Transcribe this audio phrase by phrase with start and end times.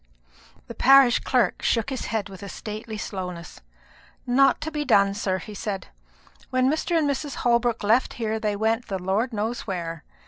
[0.65, 3.61] The parish clerk shook his head with a stately slowness.
[4.25, 5.89] "Not to be done, sir," he said:
[6.49, 6.97] "when Mr.
[6.97, 7.35] and Mrs.
[7.45, 10.03] Holbrook left here they went the Lord knows where.